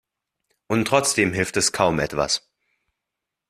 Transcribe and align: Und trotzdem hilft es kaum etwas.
Und 0.65 0.87
trotzdem 0.87 1.31
hilft 1.31 1.57
es 1.57 1.73
kaum 1.73 1.99
etwas. 1.99 2.49